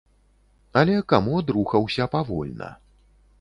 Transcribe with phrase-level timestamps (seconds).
[0.81, 2.71] Але камод рухаўся павольна.